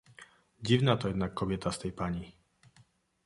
[0.61, 2.35] "Dziwna to jednak kobieta z tej pani!..."